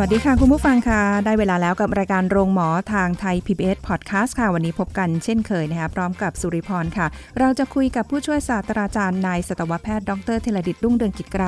[0.00, 7.06] วัสดีค่ะ คุณผู้ฟังค่ะ ได้เวลาแล้วกับรายการโรงหมอทางไทย PBS Podcast ค่ะ วันนี้พบกันเช่นเคยนะคะพร้อมกับสุริพรค่ะ
[7.38, 11.44] เราจะคุยกับผู้ช่วยศาสตราจารย์นายสัตวแพทย์ดรเทลดิตรุ่งเดืองกิจไกร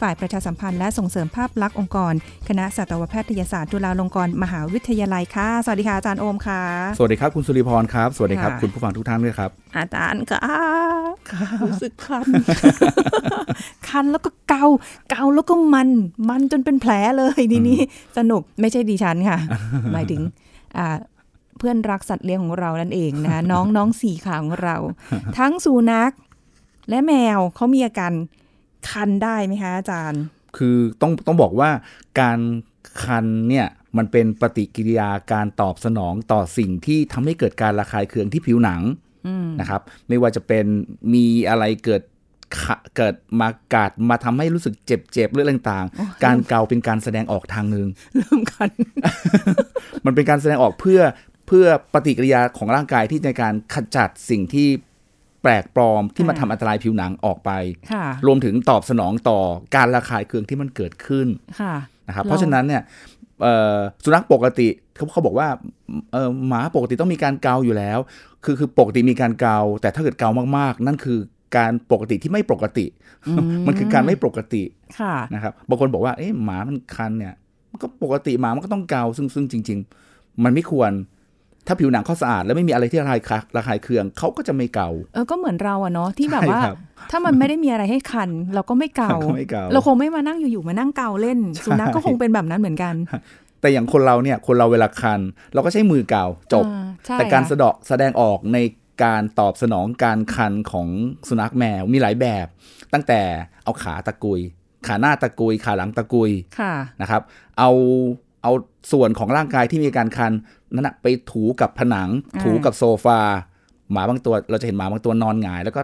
[0.00, 2.12] ฝ่ายประชาสัมพันธ์และส่งเสริมภาพลักษณ์องค์กร
[2.48, 6.62] คณะสัตวแพทยศาสตร์จุฬาลงกรณ์มหาวิทยาลัยค่ะ สวัสดีค่ะอาจารย์โอมค่ะ
[6.98, 10.42] สวัสดีครับคุณสุริพรครับ สวัสดีครับค่ะคุณผู้ฟังทุกท่านด้วยครับ อาจารย์ค่ะ
[11.64, 12.26] รู้สึกคัน
[13.88, 14.64] คันแล้วก็เกา
[15.10, 15.88] เกาแล้วก็มัน
[16.28, 17.78] มันจนเป็นแผลเลยทีนี้
[18.18, 19.38] สนุกไม่ใช่ดิฉันค่ะ
[19.92, 20.22] หมายถึง
[20.76, 20.96] อ่า
[21.58, 24.76] เพื่อนรักสัตว์เลี้ยงของเรานั่นเองนะคะน้องน้องสีขาของเรา
[25.38, 26.12] ทั้งสุนัข
[26.88, 28.12] และแมวเขามีอาการ
[28.90, 30.22] คันได้ไหมคะอาจารย์
[30.56, 31.70] คือต้องต้องบอกว่า
[32.20, 32.38] การ
[33.04, 38.80] คันเนี่ยมันเป็นปฏิกิริยาการตอบสนองต่อสิ่งที่ทำให้เกิดการระคายเคืองที่ผิวหนัง
[39.60, 40.64] นะครับ ไม่ว่าจะเป็น
[41.14, 42.02] มีอะไรเกิด
[42.60, 48.70] ขะเกิดมากัดมาทำให้รู้สึกเจ็บๆหรืออะไรต่างๆ การเกาเป็นการแสดงออกทางหนึ่งเริ่มคัน
[50.04, 51.00] มันเป็นการแสดงออกเพื่อ
[51.46, 54.68] เพื่อปฏิกิริยาของร่างกายที่ในการขจัดสิ่งที่
[55.42, 57.50] แปลกปลอมที่มาทำอันตรายผิวหนังออกไป
[57.92, 59.38] ค่ะรวมถึงตอบสนองต่อ
[59.76, 61.26] การระคายเคืองที่มันเกิดขึ้น
[61.60, 61.74] ค่ะ
[62.08, 62.82] นะครับเราเพราะฉะนั้นเนี่ย
[63.42, 65.48] เอ่อสุนัขปกติเขาเขาบอกว่า
[66.12, 67.98] เอ่อหมาปกติต้องมีการเกาอยู่แล้ว
[68.44, 71.18] คือคือปกติมีการเกา แต่ถ้าเกิดเกามากๆ นั่นคือ
[71.56, 72.86] การปกติที่ไม่ปกติ
[73.66, 74.62] มันคือการไม่ปกติ
[75.00, 77.34] ค่ะนะครับบางคนบอกว่าเอ๊ะหมามันคันเนี่ย
[77.70, 79.78] มันก็ปกติหมามันก็ต้องเกาซึ่งซึ่งจริง
[80.10, 80.90] ๆ มันไม่ควร
[81.66, 86.76] ถ้าผิวหนังเขาสะอาดแล้วไม่มีอะไรที่ระคายคระคายเคืองเขาก็จะไม่เกาเออก็เหมือนเราอะเนาะที่แบบว่าใช่ครับ
[87.10, 92.94] ถ้ามันไม่ได้มีอะไรให้คันเราก็ไม่เกาเราก็ไม่เกาเราคงไม่มานั่งอยู่ๆมานั่งเกาเล่นสุนัขก็คงเป็นแบบนั้นเหมือนกัน
[93.60, 95.20] แต่อย่างคนเราเนี่ยคนเราเวลาคัน
[95.54, 98.58] เราก็ใช้มือเกาจบอ่าใช่แต่การค่ะแสดงแสดงออกใน
[99.04, 100.88] การตอบสนองการคันของ
[101.28, 102.46] สุนัขแมวมีหลายแบบ
[102.92, 103.20] ตั้งแต่
[103.64, 104.40] เอาขาตะกุย
[104.86, 106.30] ขาหน้าตะกุย ขาหลังตะกุย
[106.60, 107.22] ค่ะนะครับ
[107.58, 107.70] เอา
[108.42, 108.52] เอา
[108.92, 110.32] ส่วนของร่างกายที่มีการคัน
[110.74, 113.18] นั้นนะไปถูกับผนังอ่าถูกับโซฟา
[113.92, 115.82] หมาบางตัวเราจะเห็นหมาบางตัวนอนหงาย แล้วก็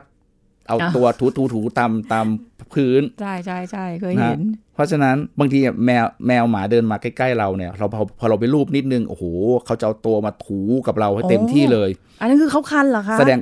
[0.68, 2.26] เอาอ่าตัวถูถูถูตามตาม
[2.72, 4.42] พื้นใช่ใช่ใช่เคยนะเห็น
[4.74, 9.24] เพราะฉะนั้นบางทีแมวแมวหมาเดินมาใกล้ๆเราเนี่ย เราพอพอเราไปรูปนิดนึง โอ้โห
[9.66, 11.90] เขาจะเอาตัวมาถูกับเราให้เต็มโอ้ที่เลย
[12.20, 13.38] อันนั้นคือเขาคันเหรอคะแสดง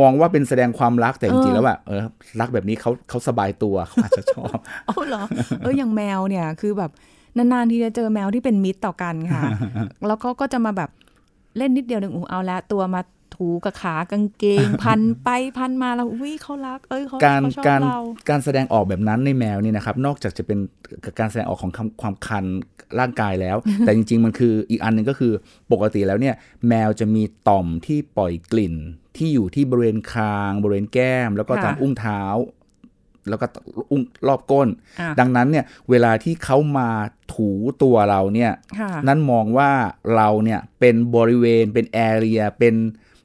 [0.00, 2.00] มองว่าเป็นแสดงความรักแต่จเอริงอๆแล้วอะเออ
[2.40, 4.56] รักแบบนี้เขาเขาสบายตัวเขาอาจจะชอบ
[4.88, 5.22] อ๋อเหรอ
[5.60, 6.90] เอออย่างแมวเนี่ยคือแบบ
[7.36, 9.42] นานๆที่จะเจอแมวที่เป็นมิตรต่อกันค่ะ
[10.06, 10.90] แล้วก็ก็จะมาแบบ
[11.56, 13.00] เล่นนิดเดียวหนึ่งอูเอาละตัวมา
[13.36, 15.28] ถูกับขากางเกง พันไป
[15.58, 18.00] พันมาแล้ววิเขารักเอ้ยเขาการเขาชอบการเรา
[18.30, 20.58] การแสดงออกแบบนั้นในแมวนี่นะครับ นอกจากจะเป็น
[21.18, 22.44] การแสดงออกของความความคัน
[23.00, 25.32] ร่างกายแล้ว แต่จริง ๆ มันคืออีกอันหนึ่งก็คือ
[25.72, 26.34] ปกติแล้วเนี่ย
[26.68, 28.74] แมวจะมีต่อมที่ปล่อยกลิ่น
[29.16, 32.22] ที่อยู่ที่บริเวณคาง บริเวณแก้ม แล้วก็ค่ะตามอุ้งเท้า
[33.28, 33.46] แล้วก็
[33.90, 34.68] อุ้งรอบก้น
[35.00, 36.90] อะดังนั้นเนี่ยเวลาที่เขามา
[37.34, 37.48] ถู
[37.82, 39.70] ตัวเราเนี่ยค่ะนั่นมองว่า
[40.16, 42.74] เราเนี่ยเป็นบริเวณเป็นแอเรียเป็น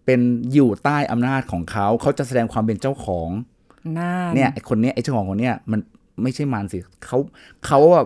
[0.06, 0.20] เป็น
[0.54, 3.30] อยู่ใต้อำนาจของเขาเขาจะแสดงความเป็นเจ้าของ
[3.98, 5.80] น่าเนี่ยไอคนเนี้ยไอเจ้าของคนเนี้ยมัน
[6.22, 7.18] ไม่ใช่มันสิเขา
[7.66, 8.06] เขาอะ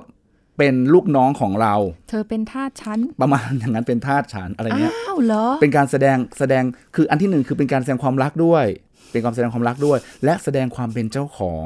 [0.58, 1.76] เป็นลูกน้องของเรา
[2.09, 6.64] เธอเป็นทาสฉันประมาณอย่างนั้นเป็นทาสฉันอะไรเงี้ย อ้าวเหรอ เป็นการแสดงแสดง
[6.96, 8.66] คืออันที่หนึ่งคือเป็นการแสดงความรักด้วย
[9.13, 11.66] เป็นการแสดงความรักด้วย และแสดงความเป็นเจ้าของ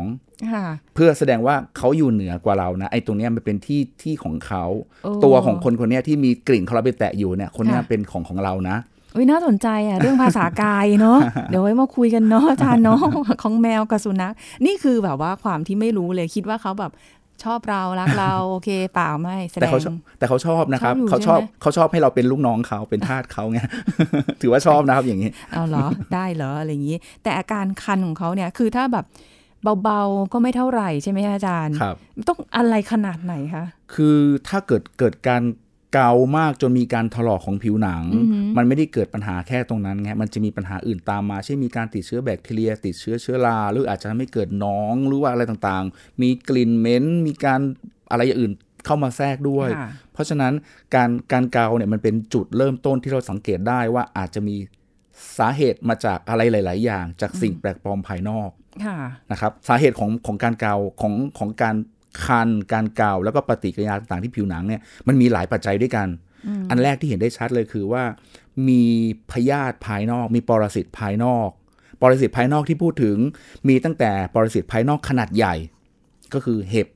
[0.53, 0.66] ค่ะ
[0.96, 4.66] เพื่อแสดงว่าเขาอยู่เหนือกว่าเรานะไอ้ตรงเนี้ยมันเป็นที่ที่ของเขา
[5.03, 8.78] โอ้ตัวของคนคนเนี้ยที่มีกลิ่นของเราไปแตะอยู่เนี่ยคนเนี้ยค่ะเป็นของของเรานะ
[9.16, 11.19] อุ้ยน่าสนใจอะเรื่องภาษากายเนาะ
[11.50, 13.02] เดี๋ยวไว้มาคุยกันเนาะอาจารย์เนาะ
[13.41, 14.34] ของแมวกับสุนัข
[14.66, 16.91] นี่คือแบบว่าความที่ไม่รู้เลยคิดว่าเขาแบบ
[17.44, 23.60] ชอบเรารักเราโอเคเปล่าไม่แสดแต่งเขาชอบแต่เขาชอบนะครับชอบอยู่เขาชอบใช่ไหมเขาชอบให้เราเป็นลูกน้องเขาเป็นทาสเขาไง
[24.42, 29.06] ถือว่าชอบนะครับอย่างนี้เอาเหรอได้เหรออะไรอย่างนี้ แต่อาการคันของเขาเนี่ยคือถ้าแบบ
[29.84, 31.95] เบาๆ ก็ไม่เท่าไหร่ใช่ไหมคะอาจารย์ครับ
[32.28, 34.18] ต้องอะไรขนาดไหนคะ คือ
[34.48, 35.42] ถ้าเกิดเกิดการ
[35.98, 47.62] เกามากจนมีการถลอกของผิวหนังอือหือมันไม่ได้เกิดปัญหาแค่ตรงนั้นไงมันจะมีปัญหาอื่นตามมาเช่นมีการติดเชื้อแบคทีเรีย ติดเชื้อเชื้อราหรืออาจจะทำให้เกิดหน้องหรือว่าอะไรต่างๆ มีกลิ่นเหม็นมีการ
[48.12, 48.54] อะไรอย่างอื่น
[48.86, 50.54] เข้ามาแทรกด้วยค่ะเพราะฉะนั้น
[50.96, 54.56] การการเกาเนี่ยมันเป็นจุดเริ่มต้นที่เราสังเกตได้ว่าอาจจะมี
[55.38, 58.50] สาเหตุมาจากอะไรหลาย ๆ อย่าง จากสิ่งแปลกปลอมภายนอก
[58.86, 58.98] ค่ะ
[59.32, 61.76] นะครับสาเหตุของของการเกาของของการ
[62.25, 66.08] คัน การเกาแล้วก็ปฏิกิริยาต่างๆที่ผิวหนังเนี่ยมันมีหลายปัจจัยด้วยกัน
[66.69, 68.04] อันแรกที่เห็นได้ชัดเลยคือว่า
[68.68, 68.84] มี
[69.31, 71.50] พยาธิภายนอก มีปรสิตภายนอก
[72.02, 73.18] ปรสิตภายนอกที่พูดถึง
[73.68, 75.56] มีตั้งแต่ปรสิตภายนอกขนาดใหญ่
[76.34, 76.88] ก็คือเห็บ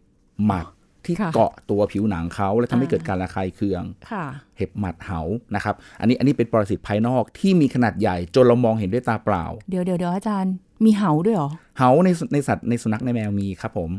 [0.45, 0.67] หมัด
[1.05, 4.25] ที่ค่ะเกาะตัวผิวหนังเขาและทำให้เกิดการระคายเคืองค่ะ
[4.57, 5.21] เห็บหมัดเหา
[5.55, 10.53] นะครับ อันนี้อันนี้เป็นปรสิตภายนอกที่มีขนาดใหญ่จนเรามองเห็นด้วยตาเปล่า เดี๋ยวเดี๋ยวเดี๋ยวอาจารย์
[10.85, 13.89] มีเหาด้วยเหรอ เหาในสุในสัตว์ในสุนัขในแมวมีครับผม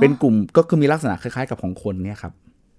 [0.00, 2.32] เป็นกลุ่มก็คือมีลักษณะคล้ายๆ กับของคนเนี่ยครับ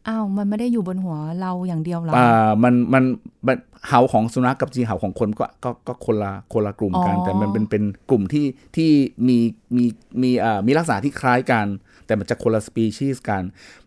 [0.07, 3.03] อ้าวมันไม่ได้อยู่บนหัวเราอย่างเดียวเหรออ่ามันมัน
[3.47, 3.57] มัน
[3.87, 8.45] เหาของสุนัขกับจริงเหาของคนก็ก็ก็คนละคนละกลุ่มกันอ๋อแต่มันเป็นเป็นกลุ่มที่
[8.75, 8.89] ที่
[9.27, 9.37] มี
[9.75, 9.85] มี
[10.21, 11.65] มีอ่ามีลักษณะที่คล้ายกัน
[12.05, 13.43] แต่มันจะคนละสปีชีส์กัน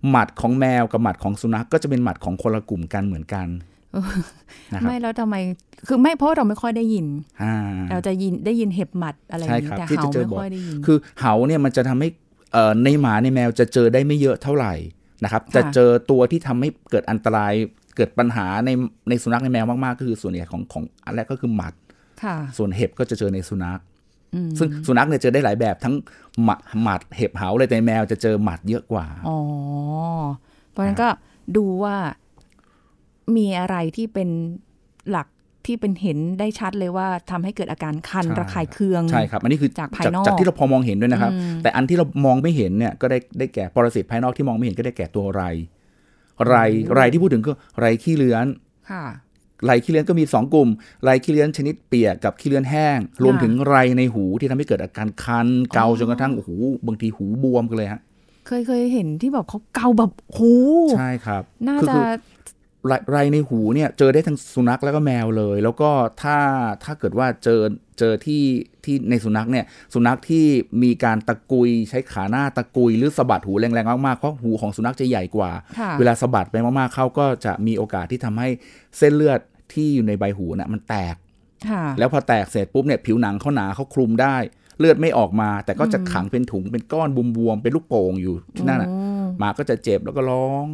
[0.09, 3.47] หมัดของแมวกับหมัดของสุนัขก็จะเป็นหมัดของคนละกลุ่มกันเหมือนกัน
[4.73, 5.37] นะครับไม่แล้วทำไม
[5.89, 7.07] คือไม่เพราะเราไม่ค่อยได้ยิน
[7.43, 7.55] อ่า
[7.91, 12.32] เราจะยินได้ยินเห็บหมัดอะไรอย่างนี้ใช่ครับแต่ที่จะเหาเจอไม่บ่อยค่อยได้ยินคือเหาเนี่ยมันจะทำให้เอ่อ
[12.85, 14.75] ในหมาในแมวจะเจอได้ไม่เยอะเท่าไหร่
[15.25, 17.53] นะครับจะเจอตัวที่ทำให้เกิดอันตราย
[17.97, 18.71] เกิดปัญหาใน
[19.09, 21.75] ในสุนัขในแมวมากๆก็คือส่วนใหญ่ของของอันแรกก็คือหมัด
[22.23, 23.81] ค่ะส่วนเห็บก็จะเจอในสุนัข
[24.35, 25.95] อืมซึ่งสุนัขเนี่ยเจอได้หลายแบบทั้ง
[26.43, 29.39] หมัดหมัดเห็บเหาเลยแต่ในแมวจะเจอหมัดเยอะกว่าอ๋อ
[30.71, 31.09] เพราะฉะนั้นก็
[31.57, 31.97] ดูว่า
[33.37, 34.29] มีอะไรที่เป็น
[35.11, 35.29] หลัก
[35.67, 45.43] ที่เป็นเห็นได้ชัดเลยว่าทำให้เกิดอาการคันใช่ระคายเคืองใช่ครับ อันนี้คือจากภายนอกจากที่เราพอมองเห็นด้วยนะครับอืมแต่อันที่เรามองไม่เห็นเนี่ยก็ได้ได้แก่ปรสิตภายนอกที่มองไม่เห็นก็ได้แก่ตัวไร
[46.47, 46.55] ไร
[46.95, 48.47] ไรที่พูดถึงก็ไรขี้เลื้อน
[48.91, 49.05] ค่ะ
[49.65, 50.69] ไรขี้เลื้อนก็มี 2 กลุ่ม
[51.05, 56.51] ไรขี้เลื้อนชนิดเปียกกับขี้เลื้อนแห้ง รวมถึงไรในหูที่ทำให้เกิดอาการคัน เกาจนกระทั่งโอ้โห
[56.87, 58.01] บางทีหูบวมกันเลยฮะ
[58.47, 60.53] เคยเคยเห็นที่แบบเขาเกาแบบหู
[60.99, 62.05] ใช่ครับ น่าคือจะคือ
[62.87, 65.91] ไรไรในหูเนี่ยเจอได้ทั้งสุนัขแล้วก็แมวเลย แล้วก็
[66.23, 66.39] ถ้า
[66.85, 67.61] ถ้าเกิดว่าเจอ
[67.99, 68.43] เจอที่
[68.85, 69.65] ที่ในสุนัขเนี่ย
[69.95, 70.45] สุนัขที่
[70.83, 78.49] มีการตะกุยใช้ขาหน้าตะกุยหรือสะบัดหูแรงๆมากๆเพราะหูของสุนัขจะใหญ่กว่าค่ะเวลาสะบัดไปมากๆเข้าก็จะมีโอกาสที่ทำให้
[78.99, 79.41] เส้นเลือด
[79.73, 81.15] ที่อยู่ในใบหูน่ะมันแตก
[81.69, 84.37] ค่ะแล้วพอแตกเสร็จปุ๊บเนี่ยผิวหนังเขาหนาเขาคลุมได้
[84.79, 90.67] เลือดไม่ออกมา แต่ก็จะขังเป็นถุงเป็นก้อนบวมๆเป็นลูกโป่งอยู่ที่นั่นอะอืมหมาก็จะเจ็บแล้วก็ร้อง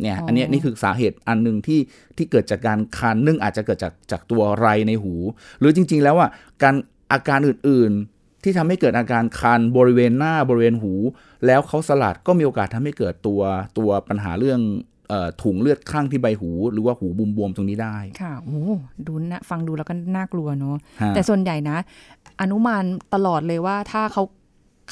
[0.00, 1.80] เนี่ยอ๋ออัอันเนี้ยนี่คือสาเหตุอันหนึ่งที่
[2.16, 5.14] ที่เกิดจากการคันนึ่งอาจจะเกิดจากจากตัวไรในหู
[5.60, 6.30] หรือจริง ๆ แล้วอะ
[6.62, 6.74] การ
[7.12, 10.92] อาการอื่นๆ ที่ทำให้เกิดอาการคันบริเวณหน้าบริเวณหู
[11.46, 13.40] แล้วเขาสลัดก็มีโอกาสทำให้เกิดตัว
[13.78, 14.60] ตัวปัญหาเรื่อง
[15.08, 17.06] เอ่อถุงเลือดข้างที่ใบหู หรือว่าหู
[17.36, 18.60] บวมๆตรงนี้ได้ ค่ะ โอ้
[19.06, 21.76] ดูนะฟังดูแล้วก็น่ากลัวเนาะฮะแต่ส่วนใหญ่นะ
[22.40, 24.22] อนุมานตลอดเลยว่าถ้าเขา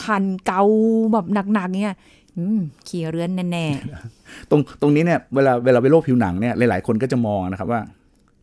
[0.05, 0.63] คันเกา
[1.13, 2.18] แบบหนักๆเนี่ยอืม
[2.89, 3.67] ขี่เรือนแน่
[4.51, 7.81] ตรงตรงนี้เนี่ยเวลาเวลาเป็นโรคผิวหนังเนี่ยหลายๆคนก็จะมองนะครับว่า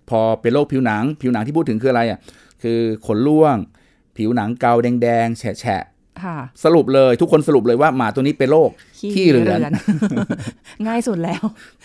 [0.09, 2.19] พอเป็นโรคผิวหนัง ผิวหนังที่พูดถึงคืออะไรอะ
[2.63, 3.55] คือขนร่วง
[4.17, 8.69] ผิวหนังเกาแดงๆแฉะๆค่ะๆสรุปเลยทุกคนสรุปเลยว่าหมาตัวนี้เป็นโรค
[9.13, 9.59] ขี้เรือน
[10.87, 11.43] ง่ายสุดแล้ว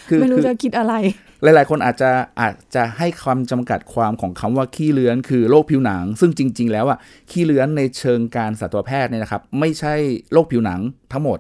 [0.08, 0.94] คือไม่รู้คือจะคิดอะไร
[1.42, 2.10] หลาย ๆ คนอาจจะ
[2.40, 6.98] อาจจะให้ความจำกัดความของคำว่าขี้เลื้อนคือโรคผิวหนัง ซึ่งจริง ๆ แล้วอะ
[7.30, 9.94] ขี้เลื้อนในเชิงการสัตวแพทย์เนี่ยนะครับ ไม่ใช่
[10.32, 10.80] โรคผิวหนัง
[11.12, 11.38] ทั้งหมด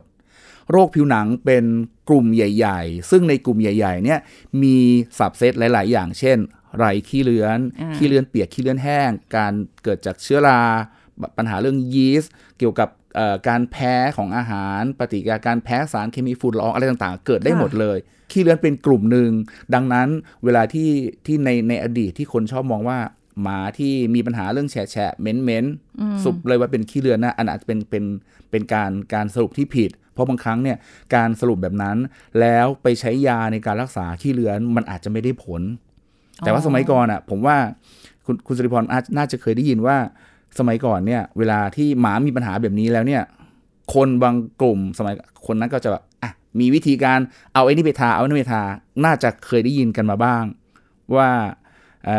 [0.70, 1.64] โรคผิวหนังเป็น
[2.08, 4.20] กลุ่มใหญ่ ๆ ซึ่งในกลุ่มใหญ่ ๆ เนี่ย
[4.62, 4.76] มี
[5.18, 6.38] สับเซตหลาย ๆ อย่าง เช่น
[6.78, 9.52] ไรขี้เลื้อนอ่าขี้เลื้อนเปียกขี้เลื้อนแห้ง การ
[9.84, 10.60] เกิดจากเชื้อรา
[11.36, 17.98] ปัญหาเรื่องยีสต์เกี่ยวกับเอ่อการแพ้ของอาหาร ปฏิกิริยาการแพ้สารเคมีฝุ่นละอองอะไรต่างๆ เกิดได้หมดเลย
[18.32, 19.30] ขี้เลื้อนเป็นกลุ่มหนึ่ง
[19.74, 20.08] ดังนั้น
[20.44, 20.90] เวลาที่
[21.26, 22.98] ที่ในในอดีตที่คนชอบมองว่า
[23.42, 28.04] หมาที่มีปัญหาเรื่องแฉะแฉะเหม็นเหม็นๆสุบเลยว่าเป็นขี้เลื้อนนะอันอาจจะเป็นเป็น
[28.50, 30.76] เป็นการการสรุปที่ผิดเพ ราะบางครั้งเนี่ย
[31.14, 31.96] การสรุปแบบนั้น
[32.40, 35.62] แล้วไปใช้ยาในการรักษาขี้เลื้อนมันอาจจะไม่ได้ผล
[36.40, 37.56] แต่ว่าสมัยก่อนอะ ผมว่า
[38.26, 39.96] คุณคุณสุริพรอาจน่าจะเคยได้ยินว่า
[40.58, 43.22] สมัยก่อนเนี่ย เวลาที่หมามีปัญหาแบบนี้แล้วเนี่ย
[43.94, 45.14] คนบางกลุ่มสมัย
[45.46, 47.18] คนนั้นก็จะแบบอะมีวิธีการ
[47.54, 48.62] เอาไอ้นี่ไปทาเอาไอ้นี่ไปทา
[49.04, 50.44] น่าจะเคยได้ยินกันมาบ้าง
[51.16, 51.28] ว่า
[52.04, 52.18] เอ่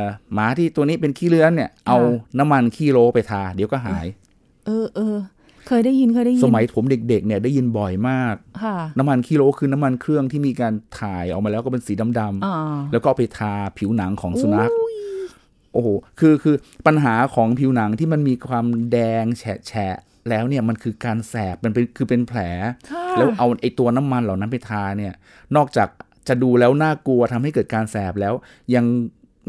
[0.00, 1.96] อหมาที่ตัวนี้เป็นขี้เลื้อนเนี่ย เอา
[2.38, 4.06] น้ำมันขี้โลไปทา เดี๋ยวก็หาย
[4.66, 5.16] เออเออ
[5.68, 14.72] เคยได้ยินเคยได้ยิน สมัยผมเด็กๆเนี่ยได้ยินบ่อยมากค่ะน้ำมันขี้โลคือน้ำมันเครื่องที่มีการถ่ายออกมาแล้วก็เป็นสีดำอ่าๆแล้วก็เอาไปทาผิวหนังของสุนัข
[15.72, 15.88] โอ้โห
[16.20, 19.96] คือคือปัญหาของผิวหนังที่มันมีความแดงแฉะแฉะ
[20.28, 22.40] แล้วเนี่ยมันคือการแสบมันเป็นคือเป็นแผล
[22.90, 25.12] ค่ะแล้วเอาไอ้ตัวน้ำมันเหล่านั้นไปทาเนี่ย
[25.56, 25.88] นอกจาก
[26.28, 28.34] จะดูแล้วน่ากลัวทำให้เกิดการแสบแล้ว
[28.74, 28.84] ยัง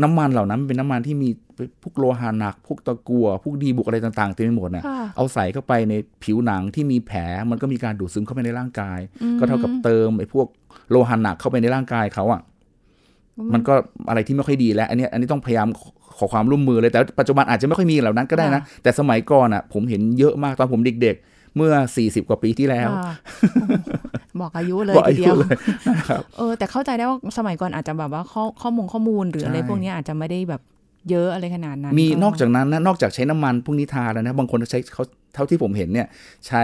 [0.02, 1.30] น้ำมันเหล่านั้นเป็นน้ำมันที่มี
[1.82, 7.20] พวกโลหะหนัก พวกตะกั่วพวกดีบุกอะไรต่างๆเต็มไปหมดน่ะค่ะเอาใส่เข้าไปในผิวหนังที่มีแผล
[7.50, 9.00] มันก็มีการดูดซึมเข้าไปในร่างกาย
[9.40, 10.48] ก็เท่ากับเติมไอ้พวก
[10.90, 12.42] โลหะหนักเข้าไปในร่างกายเขาอะ
[13.54, 13.74] มันก็
[14.10, 21.18] อะไรที่ไม่ค่อยดีแล้ว อันเนี้ยอันนี้ต้องพยายามขอขอความร่วมมือเลยแต่ปัจจุบันอาจจะไม่ค่อยมีเหล่านั้นก็ได้นะ แต่สมัยก่อนอะ ผมเห็นเยอะมากตอนผมเด็ก
[21.56, 23.16] เมื่อ 40 กว่าปีที่แล้วค่ะ
[23.54, 23.72] โอ้โห
[24.42, 25.56] บอกอายุเลยบอกอาทียุเดียวเลย
[25.96, 30.62] นะครับเออแต่เข้าใจได้ว่าสมัยก่อนอาจจะแบบว่าข้อข้อมูลข้อมูลหรืออะไรใช่พวกนี้อาจจะไม่ได้แบบ
[31.10, 36.08] เยอะอะไรขนาดนั้น มีนอกจากนั้นนะนอกจากใช้น้ำมันพวกนี้ทาแล้วนะ บางคนใช้เขาเท่าที่ผมเห็นเนี่ย
[36.48, 36.64] ใช้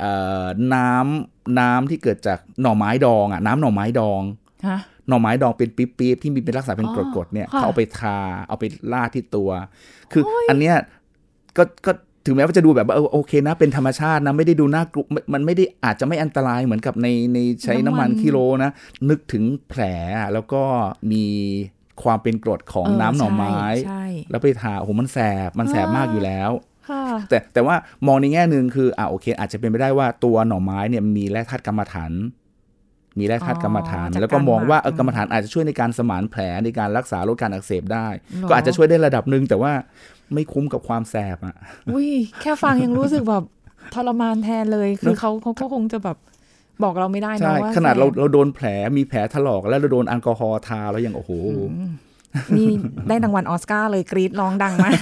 [0.00, 0.12] เอ่
[0.44, 4.22] อน้ำน้ำที่เกิดจากหน่อไม้ดองอะน้ำหน่อไม้ดอง
[4.68, 8.18] ฮะหน่อไม้ดองเป็นปี๊บๆที่มีเป็นลักษณะเป็นอ๋กอรดๆเนี่ยค่ะเขาเอาไปทา
[8.48, 9.50] เอาไปลาดที่ตัว
[10.12, 10.76] คืออันเนี้ย
[11.56, 11.92] ก็ก็
[12.26, 18.70] ถึงแม้ว่าจะดูแบบว่าเออโอเคนะ เป็นธรรมชาตินะไม่ได้ดูน่ากลัวมันมันไม่ได้อาจจะไม่อันตรายเหมือนกับในในใช้น้ำมันกิโลนะ
[19.10, 19.82] นึกถึงแผล
[20.32, 20.62] แล้วก็
[21.12, 21.24] มี
[22.02, 26.50] ความเป็นกรดของเออน้ำหน่อไม้ใช่แล้วไปทาโอ้โหมันแสบมันแสบมากอยู่แล้ว
[26.88, 27.76] ค่ะแต่แต่ว่า
[28.06, 32.12] มองในแง่หนึ่งคืออ่าโอเค อาจจะเป็นไปได้ว่าตัวหน่อไม้เนี่ยมีแร่ธาตุกรรมฐาน
[33.18, 39.72] มีแร่ธาตุกรรมฐานอ๋อจากแล้วก็มองว่าเออการหมักกรรมฐานอาจจะช่วยในการสมานแผลในการรักษาลดการอักเสบได้หรอก็อาจจะช่วยได้ระดับหนึ่งแต่ว่า
[40.34, 41.54] ไม่คุ้มกับความแสบอะ
[41.92, 42.08] อุ้ย
[42.40, 43.44] แค่ฟังยังรู้สึกแบบ
[43.94, 46.16] ทรมานแทนเลย คือเขาเขาก็คงจะแบบ
[46.82, 48.66] บอกเราไม่ได้นะใช่ว่าขนาดเราแสบเราโดนแผล
[48.98, 51.30] มีแผลถลอกแล้วเราโดนแอลกอฮอล์ทาแล้วยังโอ้โห
[52.56, 52.68] นี่
[53.08, 54.96] ได้รางวัลออสการ์เลยกรีดร้องดังมาก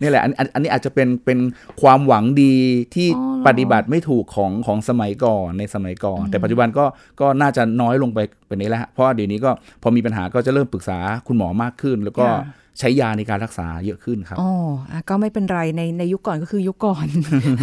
[0.00, 1.38] นี่แหละอันอันอันนี้อาจจะเป็นเป็น
[1.82, 2.54] ความหวังดี
[2.94, 6.84] ที่อ๋อเหรอปฏิบัติไม่ถูกของของสมัยก่อนในสมัยก่อน แต่ปัจจุบันก็
[7.20, 9.50] ก็น่าจะน้อยลงไปเป็นนี้แล้วฮะเพราะว่าเดี๋ยวนี้ก็
[9.82, 14.50] พอมีปัญหาก็จะเริ่มปรึกษาคุณหมอมากขึ้น แล้วก็ค่ะใช้ยาในการรักษาเยอะขึ้นครับอ๋อ
[14.90, 17.06] อะก็ไม่เป็นไรในในยุคก่อนก็คือยุคก่อน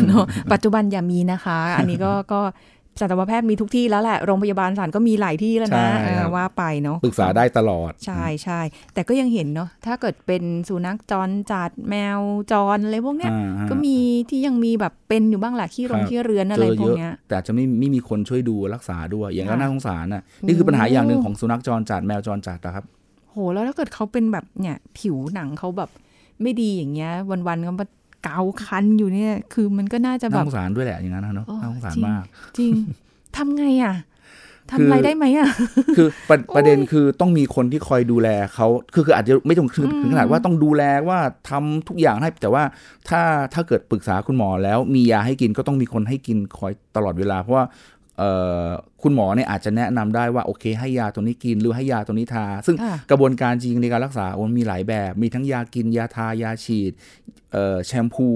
[0.07, 2.41] เนอะปัจจุบันอย่ามีนะคะ อันนี้ก็ก็
[2.99, 8.59] สัตวแพทย์มีทุกที่แล้วแหละ โรงพยาบาลสันก็มีหลายที่แล้วนะใช่เออครับว่าไปเนาะปรึกษาได้ตลอด ใช่ใช่
[8.93, 12.19] แต่ก็ยังเห็นเนาะถ้าเกิดเป็นสุนัขจรจัดแมว
[12.51, 13.97] จรอะไรพวกเนี้ยอ่าฮะก็มี
[14.29, 22.85] ที่ยังมีแบบเป็นอยู่บ้างแหละขี้โรงครับขี้เรือนอะไรเจอพวเยกอะเนี้ยแต่อาจจะไม่ไม่มีคนช่วยดูรักษาด้วยอย่างก็ค่ะน่าสงสารน่ะนี่คือปัญหาโอ้อย่างหนึ่งของสุนัขจรจัดแมวจรจัดนะครับ
[23.31, 25.89] โหแล้วถ้าเกิดเขาเป็นแบบเนี่ยผิวหนังเขาแบบ
[26.41, 27.11] ไม่ดีอย่างเงี้ย
[27.47, 27.85] วันๆก็มา
[28.33, 32.23] เกาคันอยู่เนี่ย คือมันก็น่าจะแบน่าบสงสารด้วยแหละอย่างนั้นนะเนาะโอ้น่าสงสารจริงมาก
[32.57, 32.71] จริง
[33.37, 33.95] ทำไงอะ
[34.71, 35.49] คืทำออะไรได้ไหมอะ
[35.97, 41.19] คือประประเด็นคือต้องมีคนที่คอยดูแลเขาคือคืออาจจะไม่ต้องถึงถึงขนาดว่าต้องดูแลว่า
[41.49, 42.63] ทำทุกอย่างให้ แต่ว่า
[43.09, 43.21] ถ้า
[43.53, 47.96] ถ้าเกิดปรึกษาคุณหมอแล้วมียาให้กินก็ต้องมีคนให้กินคอยตลอดเวลา เพราะว่าเอ่อ
[49.01, 56.91] คุณหมอเนี่ยอาจจะแนะนำได้ว่าโอเค ให้ยาตัวนี้กินหรือให้ยาตัวนี้ทา ซึ่งค่ะกระบวนการจริงในการรักษาโอ้มันมีหลายแบบ มีทั้งยากินยาทายาฉีด
[57.53, 58.29] เอ่อแชมพู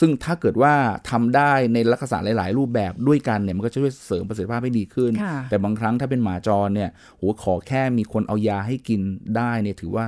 [0.00, 0.74] ซึ่งถ้าเกิดว่า
[1.10, 9.00] ทำได้ในลักษณะหลาย ๆ รูปแบบด้วยกันเนี่ยมันก็จะช่วยเสริมประสิทธิภาพให้ดีขึ้นค่ะแต่บางครั้งถ้าเป็นหมาจรเนี่ยโหขอแค่มีคนเอายาให้กิน
[9.36, 10.04] ได้เนี่ยถือว่า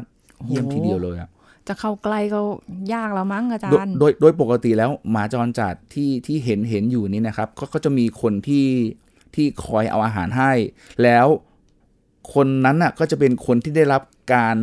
[0.46, 1.30] เยี่ยมโอ้ทีเดียวเลยอะ
[1.68, 2.40] จะเข้าใกล้ก็
[2.94, 8.66] ยากแล้วมั้งอาจาโดยรย์ โดยโดยปกติแล้วหมาจรจัดที่ที่เห็นเห็นอยู่นี่นะครับก็ก็จะมีคนที่
[9.34, 10.52] ที่คอยเอาอาหารให้
[11.02, 11.26] แล้ว
[12.34, 14.02] คนนั้นน่ะก็จะเป็นคนที่ได้รับ
[14.34, 14.56] การ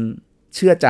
[0.56, 0.90] เชื่อใจ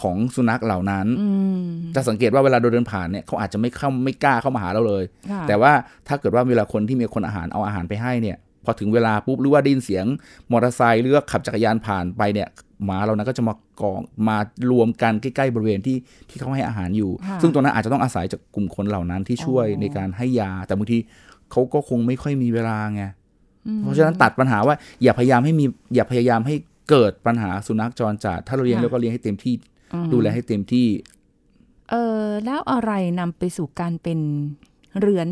[0.00, 1.28] ของสุนัขเหล่านั้นอื
[1.60, 5.72] มจะสังเกตว่าเวลาเราเดินผ่านเนี่ยเขาอาจจะไม่เข้าไม่กล้าเข้ามาหาเราเลยค่ะแต่ว่า
[6.08, 10.04] ถ้าเกิดว่าเวลาคนที่มีคนอาหารเอาอาหารไปให้เนี่ย พอถึงเวลาปุ๊บหรือว่าได้ยินเสียง
[10.52, 12.48] มอเตอร์ไซค์หรือว่าขับจักรยานผ่านไปเนี่ย
[12.84, 14.38] หมาเรานั้นก็จะมากองมา
[14.70, 15.96] รวมกันใกล้ๆบริเวณที่
[16.28, 20.98] ที่เขาให้อาหารอยู่ค่ะซึ่งตรงนั้นอาจจะต้องอาศัยจากกลุ่มคนเหล่านั้นที่ช่วยอ๋อในการให้ยาแต่บางที
[21.50, 23.02] เขาก็คงไม่ค่อยมีเวลาไง
[23.66, 25.64] อืมเพราะฉะนั้นตัดปัญหาว่า อย่าพยายามให้มี
[25.94, 26.54] อย่าพยายามให้
[26.90, 29.54] เกิดปัญหาสุนัขจรจัดถ้าเราเลี้ยงค่ะเราก็เลี้ยงให้เต็มที่
[29.94, 30.88] อืมดูแลให้เต็มที่
[31.90, 34.18] เออแล้วอะไรนำไปสู่การเป็น
[35.00, 35.28] เรื้อน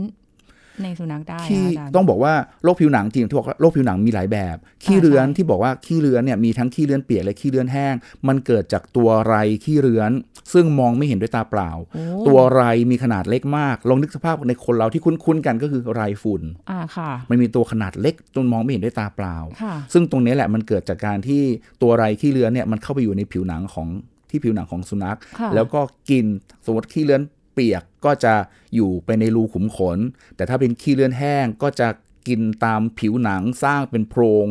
[0.83, 7.95] ในสุนัขได้อะขี้อาจารย์ต้องบอกว่าโรคผิวหนังจริงที่บอกว่าโรคผิวหนังมีหลายแบบขี้เรือนที่บอกว่าขี้เรือนเนี่ยมีทั้งขี้เรือนเปียกและขี้เรือนแห้ง
[8.29, 10.11] มันเกิดจากตัวไรขี้เรือน
[10.53, 21.43] ซึ่งมองไม่เห็นด้วยตาเปล่าโอ้ตัวไรมีขนาดเล็กมากลองนึกสภาพในคนเราที่คุ้นๆกันก็คือไรฝุ่นอ่าค่ะ มันมีตัวขนาดเล็กจนมองไม่เห็นด้วยตาเปล่าค่ะซึ่งตรงนี้แหละมันเกิดจากการที่
[21.83, 23.89] ตัวไรขี้เรือนเนี่ยมันเข้าไปอยู่ในผิวหนังของ
[24.31, 25.81] ที่ผิวหนังของสุนัขค่ะแล้วก็
[26.11, 26.25] กิน
[26.65, 27.23] สมมติขี้เลื่อน
[27.57, 28.35] เปียกก็จะ
[28.75, 29.99] อยู่ไปในรูขุมขน
[30.37, 31.89] แต่ถ้าเป็นขี้เลื่อนแห้งก็จะ
[32.29, 34.47] กินตามผิวหนังสร้างเป็นโพรง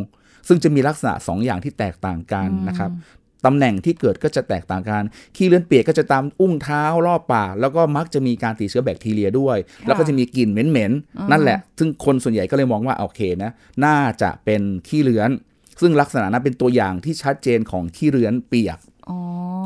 [0.47, 2.91] ซึ่งจะมีลักษณะสองอย่างที่แตกต่างกันนะครับ
[3.45, 5.03] ตำแหน่งที่เกิดก็จะแตกต่างกัน
[5.35, 13.51] ขี้เลื่อนเปียกก็จะตามอุ้งเท้ารอบปากแล้วก็มักจะมีการติดเชื้อแบคทีเรียด้วย แล้วก็จะมีกลิ่นเหม็นๆนั่นแหละ ซึ่งคนส่วนใหญ่ก็เลยมองว่าโอเคนะ
[13.85, 15.29] น่าจะเป็นขี้เลื้อน
[15.81, 18.94] ซึ่งลักษณะนั้นเป็นตัวอย่างที่ชัดเจนของขี้เลื้อนเปียกอ๋อ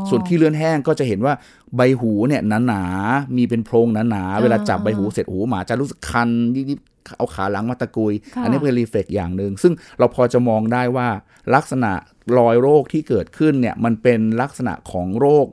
[0.09, 1.33] ส่วนขี้เลื่อนแห้งก็จะเห็นว่า
[1.75, 6.29] ใบหูเนี่ยหนาๆมีเป็นโพรงหนาๆเวลาจับใบหูเสร็จหูหมาจะรู้สึกคัน
[6.69, 11.07] นิดๆเอาขาหลังมาตะกุยค่ะอันนี้เป็นรีเฟกอย่างหนึ่ง ซึ่งเราพอจะมองได้ว่า
[11.55, 11.91] ลักษณะ
[12.37, 15.45] รอยโรคที่เกิดขึ้นเนี่ยมันเป็นลักษณะของโรค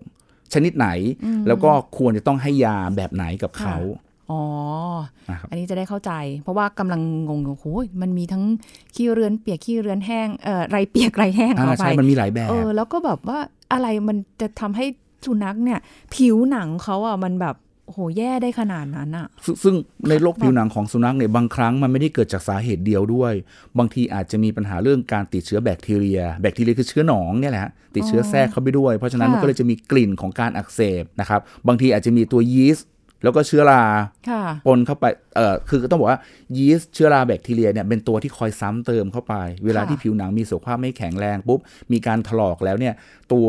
[0.54, 0.88] ชนิดไหน
[1.46, 3.76] แล้วก็ควรจะต้องให้ยาแบบไหนกับเขา
[4.30, 4.42] อ๋อ
[5.30, 6.12] นะครับอันนี้จะได้เข้าใจ
[6.42, 8.44] เพราะว่ากำลังงงอยู่โอ้ยมันมีทั้ง
[8.94, 13.38] ขี้เรือนเปียกขี้เรือนแห้ง เอ่อไรเปียกไรแห้งขออ่าไปใช่มันมีหลายแบบ เออ แล้วก็แบบว่า
[13.72, 14.86] อะไรมันจะทำให้
[15.24, 15.78] สุนัขเนี่ย
[16.14, 17.56] ผิวหนังเขาอะมันแบบ
[17.86, 19.74] โอ้โหแย่ได้ขนาดนั้นอะซึ่งซึ่ง
[20.08, 23.32] ในโรคผิวหนังของสุนัขเนี่ยบางครั้งมันไม่ได้เกิดจากสาเหตุเดียวด้วย
[23.78, 32.86] บางทีอาจจะมีปัญหาเรื่องการติดเชื้อแบคทีเรีย แบคทีเรียคือเชื้อหนองเนี่ยแหละฮะติดเชื้อแทรกเข้าไปด้วย เพราะฉะนั้นค่ะมันก็เลยจะมีกลิ่นของการอักเสบนะครับ บางทีอาจจะมีตัวยีสต์
[33.26, 33.82] แล้วก็เชื้อรา
[34.30, 35.04] ค่ะปนเข้าไป
[35.36, 36.20] เอ่อคือต้องบอกว่า
[36.56, 41.60] ยีสต์เชื้อราแบคทีเรียเนี่ยเป็นตัวที่คอยซ้ำเติมเข้าไป เวลาค่ะที่ผิวหนังมีสุขภาพไม่แข็งแรงปุ๊บ
[41.92, 42.94] มีการถลอกแล้วเนี่ย
[43.32, 43.48] ตัว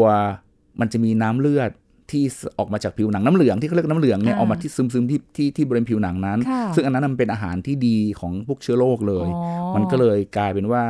[0.79, 1.71] มันจะมีน้ำเลือด
[2.11, 2.23] ที่
[2.59, 9.39] ออกมาจากผิวหนังน้ำเหลืองที่เขาเรียกน้ำเหลืองเนี่ยอ่าออกมาที่ซึมๆที่ที่ที่บริเวณผิวหนังนั้นค่ะซึ่งอันนั้นมันเป็นอาหารที่ดีของพวกเชื้อโรคเลยอ๋
[9.71, 10.83] อมันก็เลยกลายเป็นว่า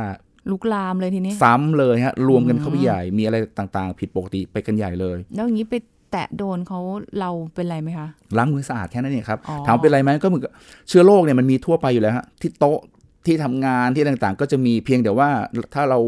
[0.50, 5.74] ลุกลามเลยทีนี้ ซ้ำเลยฮะรวมกันเข้าไปใหญ่มีอะไรต่างๆ ผิดปกติไปกันใหญ่เลย แล้วอย่างนี้ไป
[6.12, 6.80] แตะโดนเขา
[7.20, 10.52] เราเป็นไรไหมคะล้างมือสะอาดแค่นั้นเองครับอ๋อถามว่าเป็นไรไหมก็เหมือนกับ
[10.88, 12.78] เชื้อโรคเนี่ยมันมีทั่วไปอยู่แล้วฮะที่โต๊ะ
[13.26, 15.28] ที่ทำงานที่ต่างๆ ก็จะมีเพียงแต่ว่า
[15.74, 15.98] ถ้าเรา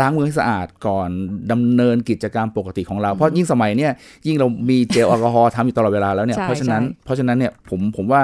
[0.00, 1.08] ล้างมือให้สะอาดก่อน
[1.52, 3.92] ดำเนินกิจกรรมปกติของเรา เพราะยิ่งสมัยเนี่ย
[4.26, 8.22] ยิ่งเรามีเจลแอลกอฮอล์ทำอยู่ตลอดเวลาแล้วเนี่ยใช่เพราะฉะนั้นใช่เพราะฉะนั้นเนี่ยผมผมว่า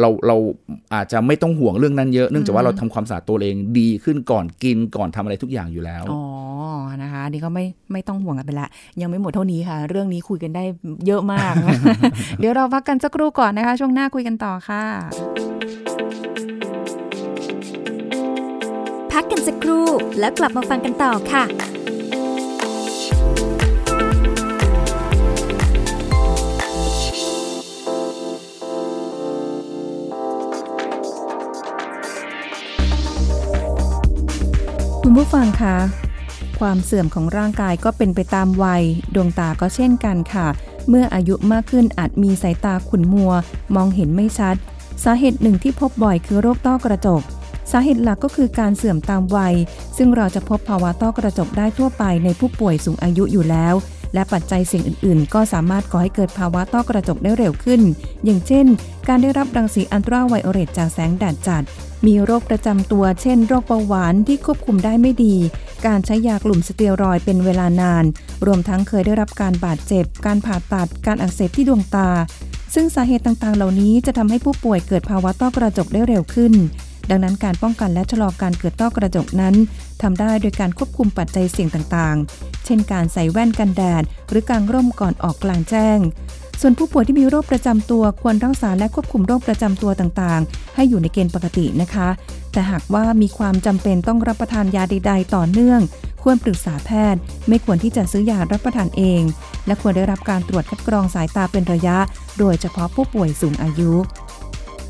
[0.00, 0.36] เราเรา
[0.94, 6.22] อาจจะไม่ต้องห่วงเรื่องนั้นเยอะเนื่องจากว่าเราทำความสะอาดตัวเองดีขึ้นก่อนกินก่อนทำอะไรทุกอย่างอยู่แล้ว อ๋อ
[7.02, 8.68] นะคะอันนี่ก็ไม่ไม่ต้องห่วงกันไปละ
[9.00, 10.64] ยังไม่หมดเท่านี้ค่ะ เรื่องนี้คุยกันได้
[11.06, 11.52] เยอะมาก
[12.38, 14.82] เดี๋ยวเราพักกันสักครู่ก่อนนะคะ ช่วงหน้าคุยกันต่อค่ะ
[19.12, 19.86] พักกันสักครู่
[20.18, 21.44] แล้วกลับมาฟังกันต่อค่ะ
[35.20, 35.76] ผู้ฟังคะ
[36.60, 38.82] ความเสื่อมของร่างกายก็เป็นไปตามวัย
[39.14, 40.46] ดวงตาก็เช่นกันค่ะ
[40.88, 43.32] เมื่ออายุมากขึ้นอาจมีสายตาขุ่นมัว
[43.74, 44.56] มองเห็นไม่ชัด
[45.04, 47.22] สาเหตุหนึ่งที่พบบ่อยคือโรคต้อกระจก
[47.70, 49.54] สาเหตุหลักก็คือการเสื่อมตามวัย
[49.96, 53.74] ซึ่งเราจะพบภาวะต้อกระจกได้ทั่วไปในผู้ป่วยสูงอายุอยู่แล้ว
[54.16, 57.80] และปัจจัยเสี่ยงอื่น ๆ ก็สามารถก่อให้เกิดภาวะต้อกระจกได้เร็วขึ้น
[58.24, 58.66] อย่างเช่น
[59.08, 61.64] การได้รับรังสีอันตราไวโอเลตจากแสงแดดจัด
[62.06, 65.36] มีโรคประจำตัว เช่น โรคเบาหวานที่ควบคุมได้ไม่ดี
[65.86, 68.04] การใช้ยากลุ่มสเตียรอยด์เป็นเวลานาน
[68.46, 72.08] รวมทั้งเคยได้รับการบาดเจ็บ การผ่าตัด การอักเสบที่ดวงตา
[72.74, 76.52] ซึ่งสาเหตุต่าง ๆ เหล่านี้จะทำให้ผู้ป่วยเกิดภาวะต้อกระจกได้เร็วขึ้น
[77.10, 79.54] ดังนั้นการป้องกันและชะลอการเกิดต้อกระจกนั้น
[80.02, 85.98] ทำได้โดยการควบคุมปัจจัยเสี่ยงต่างๆ เช่นการใส่แว่นกันแดด หรือกางร่มก่อนออกกลางแจ้ง
[86.60, 92.08] ส่วนผู้ป่วยที่มีโรคประจำตัวควรรักษาและควบคุมโรคประจำตัวต่างๆ ให้อยู่ในเกณฑ์ปกตินะคะ
[92.52, 95.80] แต่หากว่ามีความจำเป็นต้องรับประทานยาใดๆ ต่อเนื่อง
[96.22, 99.22] ควรปรึกษาแพทย์ ไม่ควรที่จะซื้อยารับประทานเอง
[99.66, 101.96] และควรได้รับการตรวจคัดกรองสายตาเป็นระยะ
[102.38, 103.92] โดยเฉพาะผู้ป่วยสูงอายุ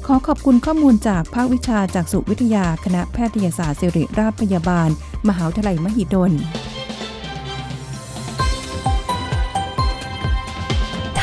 [0.06, 4.88] ขอขอบคุณข้อมูลจากภาควิชาจากสุวิทยา คณะแพทยศาสตร์ศิริราชพยาบาล
[5.28, 6.32] มหาวิทยาลัยมหิดล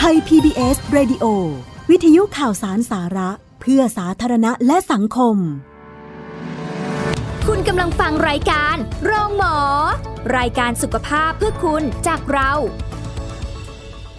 [0.07, 1.25] ทย PBS Radio
[1.89, 3.29] วิทยุข่าวสารสาระ
[3.61, 5.35] เพื่อสาธารณะและสังคม
[7.47, 9.57] คุณกำลังฟังรายการโรงหมอ
[10.37, 12.51] รายการสุขภาพเพื่อคุณจากเรา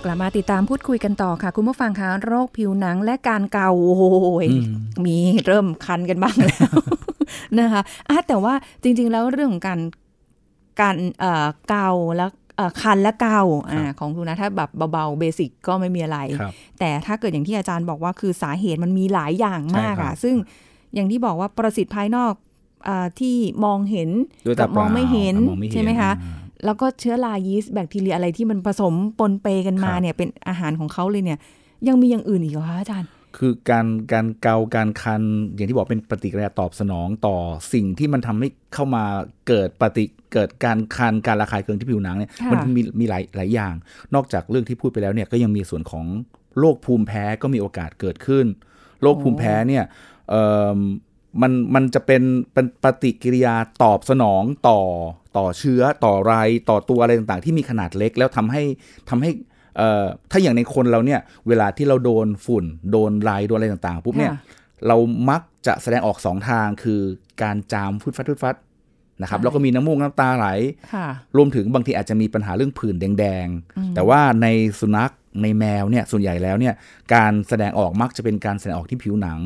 [0.04, 5.16] กลับมาติดตามพูดคุยกันต่อค่ะ คุณผู้ฟังคะโรคผิวหนังและการเกาโอ้ยอืมมี
[5.46, 6.78] เริ่มคันกันบ้างแล้ว
[7.58, 9.80] นะคะอะแต่ว่าจริง ๆ แล้วเรื่องของการ
[10.80, 12.43] การเอ่อเกาแล้วเอ่อ
[12.80, 13.40] คันและเกา
[13.70, 20.34] อ่าของคุณนะถ้าแบบเบาๆเบสิกก็ไม่มีอะไรครับแต่ถ้าเกิดอย่างที่อาจารย์บอกว่าคือสาเหตุมันมีหลายอย่างมากใช่ครัอะบซึ่ง
[20.94, 22.32] อย่างที่บอกว่าประสิทธิ์ภายนอก
[22.88, 24.10] อาที่มองเห็น
[24.46, 31.38] ด้วยกัตามองไม่เห็นมองไม่เห็นใช่ไหมคะอ่าแล้วก็เชื้อรายีสต์แบคทีเรียอะไรที่มันผสมปนเปกันมาครับเนี่ยเป็นอาหารของเขาเลยเนี่ย
[31.88, 35.22] ยังมีอย่างอื่นอีกเหรอคะอาจารย์ คือการการเกาการคัน
[35.54, 37.36] อย่างที่บอกเป็นปฏิกิริยาตอบสนองต่อ
[37.72, 39.04] สิ่งที่มันทำให้เข้ามา
[39.48, 43.74] เกิดปฏิเกิดการคันการระคายเคืองที่ผิวหนังเนี่ยค่ะมันมีมีหลายหลายอย่าง
[44.14, 46.06] นอกจากเรื่องที่พูดไปแล้วเนี่ยก็ยังมีส่วนของ
[46.58, 48.46] โรคภูมิแพ้ก็มีโอกาสเกิดขึ้น
[49.02, 49.84] โรคภูมิแพ้เนี่ย
[50.30, 50.42] เอ่
[50.76, 50.78] อ
[51.42, 54.80] มันมันจะเป็นเป็นปฏิกิริยาตอบสนองต่อ
[55.36, 56.34] ต่อเชื้อต่อไร
[56.70, 58.62] ต่อตัวอะไรต่างๆ ที่มีขนาดเล็กแล้วทำให้
[59.10, 59.42] ทำให้เอ่อ
[60.30, 64.38] ถ้าอย่างในคนเราเนี่ยเวลาที่เราโดนฝุ่น โดนลายโดนอะไรต่างๆปุ๊บเนี่ยค่ะ
[64.88, 64.96] เรา
[65.30, 67.00] มักจะแสดงออกสองทางคือ
[67.42, 68.56] การจามฟุดฟัดฟุดฟัด
[69.20, 70.46] นะครับใช่แล้วก็มีน้ำมูกน้ำตาไหล
[70.94, 71.06] ค่ะ
[71.36, 73.46] รวมถึงบางทีอาจจะมีปัญหาเรื่องผื่นแดง
[73.78, 74.46] อืมๆแต่ว่าใน
[74.80, 76.74] สุนัขในแมวเนี่ยส่วนใหญ่แล้วเนี่ย
[77.14, 79.40] การแสดงออกมักจะเป็นการแสดงออกที่ผิวหนัง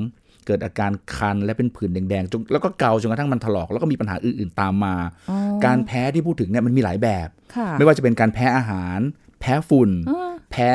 [0.46, 4.94] เกิดอาการคันและเป็นผื่นแดงๆจนแล้วก็เกาจนกระทั่งมันถลอก แล้วก็มีปัญหาอื่นๆตามมา
[5.30, 5.36] อ๋อ
[5.66, 8.98] การแพ้ที่พูดถึงเนี่ยมันมีหลายแบบค่ะไม่ว่าจะเป็นการแพ้อาหาร
[9.40, 10.72] แพ้ฝุ่นอ่าแพ้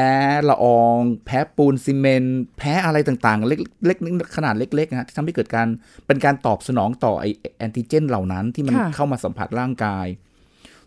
[0.49, 3.97] ละออง แพ้ปูนซีเมนต์แพ้อะไรต่างๆ เล็กเล็ก
[4.37, 5.67] ขนาดเล็กๆนะฮะที่ทำให้เกิดการ
[6.07, 7.25] เป็นการตอบสนองต่อไอ
[7.57, 10.07] แอนติเจนเหล่านั้นที่มันค่ะเข้ามาสัมผัสร่างกาย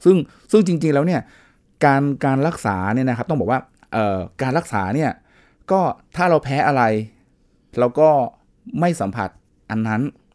[0.05, 0.17] ซึ่ง
[0.51, 1.21] ซึ่งจริง ๆ แล้วเนี่ย
[1.85, 3.61] การการรักษาเนี่ยนะครับ ต้องบอกว่า
[3.93, 5.11] เอ่อการรักษาเนี่ย
[5.71, 5.81] ก็
[6.17, 6.83] ถ้าเราแพ้อะไร
[7.79, 8.11] เราก็
[8.81, 9.31] ไม่สัมผัส
[9.71, 10.26] อันนั้นอืม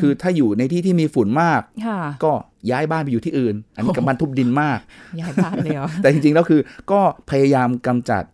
[0.00, 2.32] คือถ้าอยู่ในที่ที่มีฝุ่นมากค่ะก็
[2.70, 4.78] ย้ายบ้านไปอยู่ที่อื่น อันนี้กับบ้านทุบดินมาก
[5.20, 6.60] ย้ายบ้านเลยเหรอแต่จริงๆแล้วคือ
[6.92, 8.24] ก็พยายามกำจัด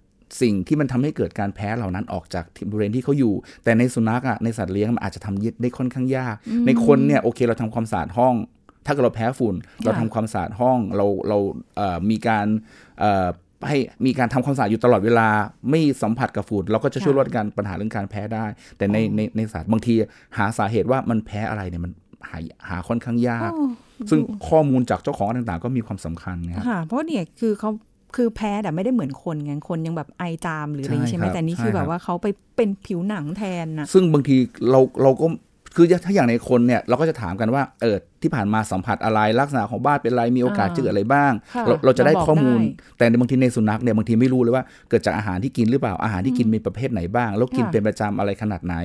[0.42, 3.34] สิ่งที่มันทำให้เกิดการแพ้เหล่านั้นออกจากบริเวณที่เขาอยู่
[3.64, 6.34] แต่ในสุนัขอะในสัตว์เลี้ยงมันอาจจะทำได้ค่อนข้างยาก
[6.66, 8.34] ในคนเนี่ยโอเคเราทำความสะอาดห้อง
[8.86, 11.38] ถ้าเกิดเราแพ้ฝุ่น เราทำความสะอาดห้องเราเรา
[11.76, 12.46] เอ่อมีการ
[13.00, 13.28] เอ่อ
[13.68, 15.28] ให้มีการทำความสะอาดอยู่ตลอดเวลา
[15.70, 19.94] ไม่สัมผัสกับฝุ่นเราก็จะช่วยลดการปัญหาเรื่องการแพ้ได้ แต่ในในในสัตว์บางที
[20.36, 21.92] หาสาเหตุว่ามันแพ้อะไรเนี่ยมัน
[22.30, 22.38] หา
[22.68, 23.64] หาค่อนข้างยากโอ้
[24.10, 27.70] ซึ่งข้อมูลจากเจ้าของต่างๆ ก็มีความสำคัญนะครับค่ะเพราะเนี่ยคือเขา
[28.16, 34.36] คือแพ้แต่ไม่ได้เหมือนคนไงคนยังแบบไอจามหรืออะไรอย่างงี้ใช่ใช่ไหมครับแต่นี่ใช่คือแบครับบว่าเขาไปเป็นผิวหนังแทนนะซึ่งบางที
[34.70, 35.26] เราเราก็
[35.76, 48.76] คือถ้าอย่างในคนเนี่ยเราก็จะถามกันว่าเออที่ผ่านมาสัมผัสอะไรลักษณะของบ้านเป็นอะไรมีโอกาสอ่าเจออะไรบ้างค่ะเราเราจะได้เราบอกข้อมูลได้แต่ในบางทีในสุนัขเนี่ยบางทีไม่รู้เลยว่าเกิดจากอาหารที่กินหรือเปล่าอาหารที่กินมีประเภทไหนบ้าง แล้วกินค่ะเป็นประจำอะไรขนาดไหน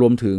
[0.00, 0.38] รวมถึง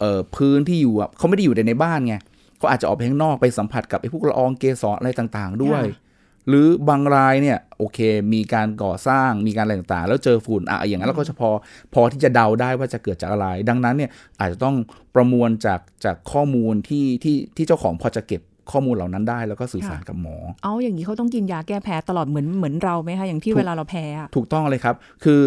[0.00, 2.14] เอ่อพื้นที่อยู่อะเขาไม่ได้อยู่แต่ในบ้านไง
[2.58, 5.82] เขาอาจจะออกไปข้างนอกไปสัมผัสกับไอ้พวกละอองเกสรอะไรต่าง ๆ ด้วย
[6.48, 7.98] หรือบางรายเนี่ยโอเค
[8.34, 11.50] มีการก่อสร้างมีการอะไรต่างๆ แล้วเจอฝุ่นอะอย่างนั้นเราก็จะพอ
[11.94, 14.76] พอที่จะเดาได้ว่าจะเกิดจากอะไร ดังนั้นเนี่ยอาจจะต้อง
[15.14, 25.42] ประมวลจากจากข้อมูลที่ที่ที่เจ้าของพอจะเก็บข้อมูลเหล่านั้นได้แล้วก็สื่อสารกับหมอ เอาอย่างนี้เขาต้องกินยาแก้แพ้ตลอดเหมือนเหมือนเราไหมคะอย่างที่ถูกเวลาเราแพ้อะถูกต้องเลยครับ คือ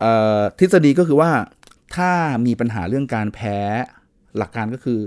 [0.00, 0.06] เอ
[0.38, 1.30] อทฤษฎีก็คือว่า
[1.96, 2.10] ถ้า
[2.46, 3.58] มีปัญหาเรื่องการแพ้
[4.38, 4.98] หลักการก็คือ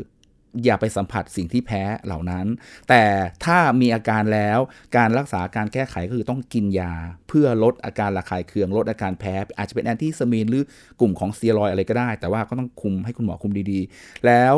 [0.65, 2.45] อย่าไปสัมผัสสิ่งที่แพ้เหล่านั้น
[2.89, 3.03] แต่
[3.45, 4.59] ถ้ามีอาการแล้ว
[4.97, 6.93] การรักษาการแก้ไขก็คือต้องกินยา
[7.27, 10.63] เพื่อลดอาการระคายเคืองลดอาการแพ้ อาจจะเป็นแอนติฮิสตามีนหรือ
[10.99, 14.55] กลุ่มของสเตียรอยด์อะไรก็ได้ แต่ว่าก็ต้องคุมให้คุณหมอคุมดีๆ แล้ว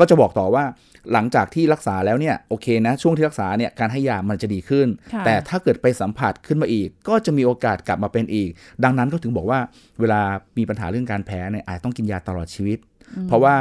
[0.00, 0.64] ก็จะบอกต่อว่า
[1.12, 8.50] หลังจากที่รักษาแล้วเนี่ยโอเคนะ ช่วงที่รักษาเนี่ยการให้ยามันจะดีขึ้นค่ะแต่ถ้าเกิดไปสัมผัสขึ้นมาอีก ก็จะมีโอกาสกลับมาเป็นอีก
[8.84, 9.60] ดังนั้นก็ถึงบอกว่า
[10.00, 10.20] เวลา
[10.58, 12.78] มีปัญหาเรื่องการแพ้เนี่ยอาจต้องกินยาตลอดชีวิต
[13.28, 13.54] เพราะว่า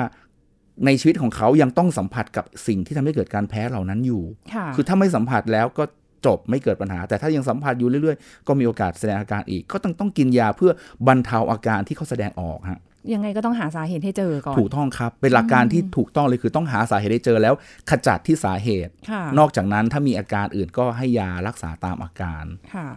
[0.86, 5.84] ในชีวิตของเขายังต้องสัมผัสกับสิ่งที่ทำให้เกิดการแพ้เหล่านั้นอยู่ค่ะคือถ้าไม่สัมผัสแล้วก็
[6.26, 10.72] จบไม่เกิดปัญหา แต่ถ้ายังสัมผัสอยู่เรื่อยๆ ก็มีโอกาสแสดงอาการอีก ก็ต้องต้องกินยาเพื่อ
[11.08, 12.80] บรรเทาอาการที่เขาแสดงออกฮะ
[13.14, 17.54] ยังไงก็ต้องหาสาเหตุให้เจอก่อน ถูกต้องครับ เป็นหลักการที่ถูกต้องเลยคือต้องหาสาเหตุให้เจอแล้ว
[17.90, 22.88] ขจัดที่สาเหตุค่ะนอกจากนั้นถ้ามีอาการอื่นก็ให้ยารักษาตามอาการค่ะ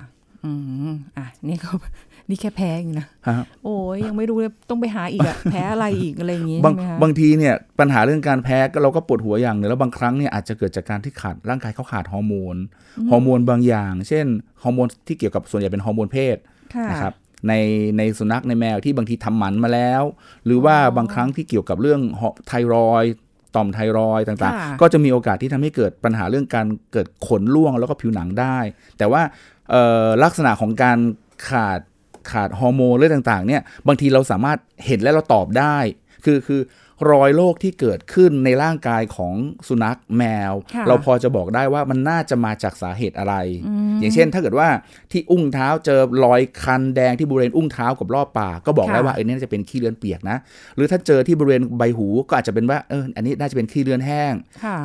[0.45, 0.53] อื
[0.91, 1.71] มอะนี่ก็
[2.29, 12.57] นี่แค่แพ้เองนะฮะโอ้ยยังไม่รู้เลยต้องไปหาอีกอะแพ้อะไรอีกอะไรอย่างงี้บางใช่ไหมคะบางทีเนี่ยปัญหาเรื่องการแพ้ก็เราก็ปวดหัวอย่างหนึ่งแล้วบางครั้งเนี่ยอาจจะเกิดจากการที่ขาดร่างกายเขาขาดฮอร์โมน
[13.11, 14.27] ฮอร์โมนบางอย่าง เช่น
[14.63, 16.37] ฮอร์โมนที่เกี่ยวกับส่วนใหญ่เป็นฮอร์โมนเพศ
[16.75, 17.15] ค่ะนะครับ
[17.49, 17.53] ใน
[17.99, 20.03] ในสุนัขในแมวที่บางทีทำหมันมาแล้ว
[20.45, 23.15] หรือว่าบางครั้งที่เกี่ยวกับเรื่องฮอร์ไทรอยด์
[23.57, 28.59] ต่อมไทรอยด์ต่างค่ะๆก็จะมีโอกาสที่ทำให้เกิดปัญหาเรื่องการเกิดขนร่วงแล้วก็ผิวหนังได้
[28.99, 29.23] แต่ว่า
[29.60, 29.60] เอ่อ
[30.23, 30.99] ลักษณะของการ
[31.49, 31.81] ขาด
[32.33, 35.77] ขาดฮอร์โมนเรื่องต่างๆเนี่ยบางทีเราสามารถเห็นและเราตอบได้
[36.25, 36.63] คือคือ
[37.13, 39.35] รอยโรคที่เกิดขึ้นในร่างกายของ
[39.69, 43.35] สุนัขแมวค่ะเราพอจะบอกได้ว่ามันน่าจะมาจากสาเหตุอะไร
[44.01, 44.69] อย่างเช่นถ้าเกิดว่า
[45.13, 50.37] ที่อุ้งเท้าเจอรอยคันแดงที่บริเวณอุ้งเท้ากับรอบปากก็บอกได้ค่ะว่าไอ้นี่น่าจะเป็นขี้เลือนเปียกนะ
[50.77, 54.33] หรือถ้าเจอที่บริเวณใบหูก็อาจจะเป็นว่าเอออันนี้น่าจะเป็นขี้เลือนแห้ง
[54.65, 54.79] ค่ะ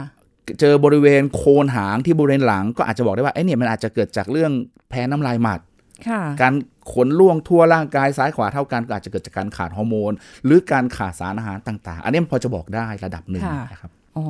[0.59, 4.51] เจอบริเวณโคนหางที่บริเวณหลัง ก็อาจจะบอกได้ว่าไอ้เนี่ยมันอาจจะเกิดจากเรื่อง
[4.89, 5.59] แพ้น้ำลายหมัด
[6.07, 6.53] ค่ะการ
[6.93, 10.11] ขนล่วงทั่วร่างกายซ้ายขวาเท่ากันก็อาจจะเกิดจากการขาดฮอร์โมน
[10.45, 14.25] หรือการขาดสารอาหารต่าง ๆ อันนี้มันพอจะบอกได้ระดับหนึ่งค่ะนะครับอ๋อ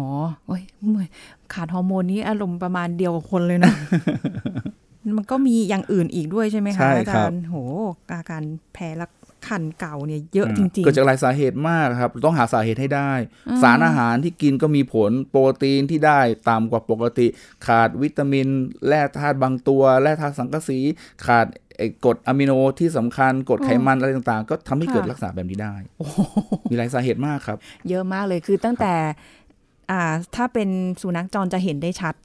[0.47, 1.10] โอ้ยเมื่อย
[1.54, 3.73] ขาดฮอร์โมนนี้อารมณ์ประมาณเดียวกับคนเลยนะ
[5.17, 7.56] มันก็มีอย่างอื่นอีกด้วยใช่ไหมใช่คะอาครัจาบรย์โห
[8.13, 9.06] อาการแพ้และ
[9.47, 13.12] คันเก่าเนี่ยเยอะจริงเกิดจากหลายสาเหตุมากครับ ต้องหาสาเหตุให้ได้
[13.62, 17.27] สารอาหารที่กินก็มีผลโปรตีนที่ได้ต่ำกว่าปกติ
[17.67, 18.47] ขาดวิตามิน
[18.88, 20.79] แร่ธาตุบางตัว แร่ธาตุสังกะสี
[21.25, 25.75] ขาดไอ้กรดอะมิโนที่สำคัญกรดไขมันอะไรต่างๆ ก็ทำให้เกิดค่ะลักษณะแบบนี้ได้
[26.69, 28.93] มีหลายสาเหตุมากครับๆเยอะมากเลยคือตั้งแต่
[29.91, 30.01] อ่า
[30.36, 30.69] ถ้าเป็น
[31.01, 32.15] สุนัขจรจะเห็นได้ชัด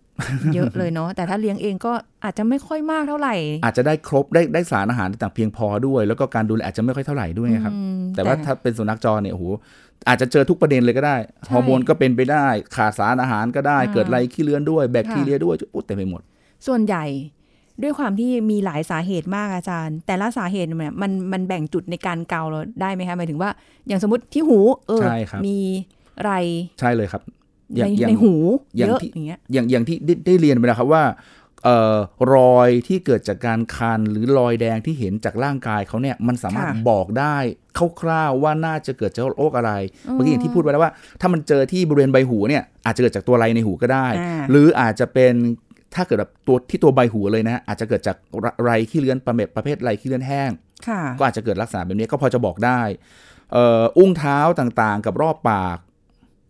[0.55, 1.93] เยอะเลยเนาะแต่ถ้าเลี้ยงเองก็
[2.25, 9.45] อาจจะไม่ค่อยมากเท่าไหร่ อาจจะได้ครบได้ได้สารอาหารต่างๆเพียงพอด้วย แล้วก็การดูแลอาจจะไม่ค่อยเท่าไหร่ด้วยครับอืมแต่ว่าถ้าเป็นสุนัขจรเนี่ยโอ้โห
[10.09, 11.17] อาจจะเจอทุกประเด็นเลยก็ได้
[11.51, 16.23] ฮอร์โมนก็เป็นไปได้ขาดสารอาหารก็ได้อ่าเกิดไรขี้เลือนด้วยแบคทีค่ะเรียด้วยโอ้เต็มไปหมด
[16.67, 17.05] ส่วนใหญ่
[17.83, 23.51] ด้วยความที่มีหลายสาเหตุมากอาจารย์ แต่ละสาเหตุเนี่ยมันมันแบ่งจุดในการเกาเราได้ไหมคะหมายถึงว่า
[23.87, 25.59] อย่างสมมติที่หู เออใช่ครับมี
[26.23, 26.33] ไร
[26.81, 27.23] ใช่เลยครับ
[27.73, 28.35] ในอย่างในหู
[28.77, 31.05] อย่างเยอะที่อย่างเงี้ยอย่างอย่างที่ได้ได้เรียนไปแล้วครับว่า
[31.65, 31.97] เอ่อ
[32.35, 37.37] รอยที่เกิดจากการคันหรือรอยแดงที่เห็นจากร่างกายเขาเนี่ยมันสามารถค่ะบอกได้
[38.01, 39.73] คร่าวๆว่าน่าจะเกิดจากโรคอะไร
[40.13, 45.35] เมื่อกี้อย่างที่พูดไปแล้วว่า ถ้ามันเจอที่บริเวณใบหูเนี่ยอาจจะเกิดจากตัวไรในหูก็ได้อ่าหรืออาจจะเป็น
[45.95, 48.17] ถ้าเกิดแบบตัวที่ตัวใบหูเลยนะฮะอาจจะเกิดจาก
[48.65, 50.51] ไรขี้เลื้อนประเภทประเภทไรขี้เลื้อนแห้ง
[50.89, 52.81] ค่ะก็อาจจะเกิดลักษณะแบบนี้ก็พอจะบอกได้
[53.53, 55.79] เอ่ออุ้งเท้าต่างๆ กับรอบปาก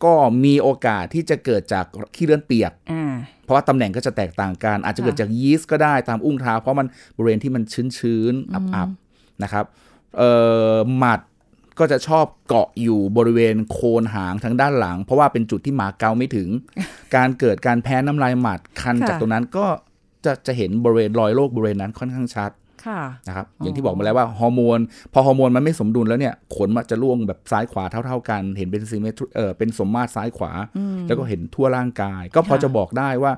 [0.05, 1.85] ก็มีโอกาสที่จะเกิดจาก
[2.15, 6.87] ขี้เลื่อนเปียกอ่าเพราะว่าตำแหน่งก็จะแตกต่างกัน อาจจะเกิดค่ะจากยีสต์ก็ได้ตามอุ้งเท้า เพราะมัน
[7.17, 7.63] บริเวณที่มัน
[7.99, 9.65] ชื้นๆ อับๆ นะครับ
[10.17, 10.33] เอ่
[10.75, 11.21] อหมัด
[11.79, 16.49] ก็จะชอบเกาะอยู่บริเวณโคนหางทางด้านหลัง เพราะว่าเป็นจุดที่หมาเกาไม่ถึง
[17.17, 19.67] การเกิดการแพ้น้ำลายหมัดคันค่ะจากตรงนั้นก็
[20.25, 22.70] จะจะเห็นบริเวณรอยโรคบริเวณนั้นค่อนข้างชัดค่ะ
[23.29, 24.79] นะครับอย่างที่บอกมาแล้วว่าฮอร์โมน
[25.13, 30.53] พอฮอร์โมนมันไม่สมดุลแล้วเนี่ยขนมันจะร่วงแบบซ้ายขวาเท่า ๆ กัน เห็นเป็นซีเมทรเออเป็นสมมาตรซ้ายขวา
[31.07, 33.33] แล้วก็เห็นทั่วร่างกาย ก็พอค่ะจะบอกได้ว่า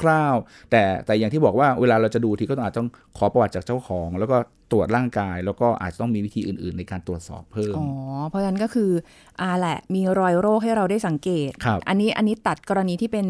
[0.00, 4.36] คร่าวๆแต่แต่อย่างที่บอกว่าเวลาเราจะดูทีก็ต้องอาจต้องขอประวัติจากเจ้าของ แล้วก็
[4.72, 7.86] ตรวจร่างกาย แล้วก็อาจจะต้องมีวิธีอื่น ๆ ในการตรวจสอบเพิ่มอ๋อ
[8.28, 8.90] เพราะฉะนั้นก็คือ
[9.40, 13.26] อ่าแหละมีรอยโรคให้เราได้สังเกตครับอันนี้อันนี้ตัดกรณีที่เป็น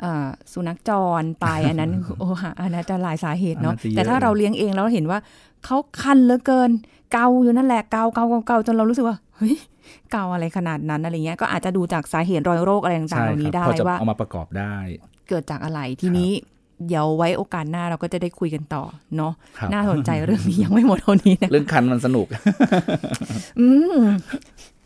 [0.00, 5.18] เอ่อสุนัขจรไปอันนั้นโอ้ฮะอันนั้นจะหลายสาเหตุเนาะอันนั้นจะเยอะแต่ถ้าเราเลี้ยงเองแล้วเห็นว่า
[5.64, 6.70] เขาคันเหลือเกิน
[7.12, 9.54] เกาอยู่นั่นแหละเกาเกาเกาเกาจนเรารู้สึกว่าเฮ้ย
[10.12, 14.74] เกาอะไรขนาดนั้นอะไรเงี้ยก็อาจจะดูจากสาเหตุรอยโรคอะไรต่างๆใช่เหล่าคนี้รับได้พอจะว่าเอามาประกอบได้
[15.28, 16.30] เกิดจากอะไรทีนี้
[16.88, 18.82] เดี๋ยวไว้โอกาสหน้าเราก็จะได้คุยกันต่อ
[19.16, 22.26] เนาะครับน่าสนใจเรื่องนี้ยังไม่หมดเท่านี้นะเรื่องคันมันสนุก
[23.60, 23.98] อืม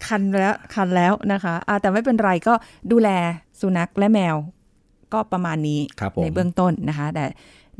[0.07, 2.55] คันแล้วคันแล้วนะคะอ่าแต่ไม่เป็นไรก็
[2.93, 3.09] ดูแล
[3.61, 4.37] สุนัขและแมว
[5.13, 7.25] ก็ประมาณนี้ครับผมในเบื้องต้นนะคะ แต่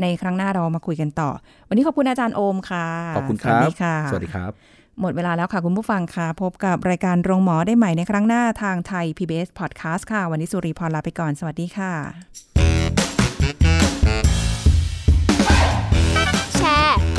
[0.01, 1.31] ในครั้งหน้าเรามาคุยกันต่อ
[1.69, 4.53] วันนี้ขอบคุณอาจารย์โอมค่ะขอบคุณครับสวัสดีค่ะสวัสดีครับ
[5.01, 11.93] หมดเวลาแล้วค่ะคุณผู้ฟังค่ะ พบกับรายการโรงหมอได้ใหม่ในครั้งหน้าทางไทย PBS Podcast ค่ะ วันนี้สุริพรลาไปก่อนสวัสดีค่ะ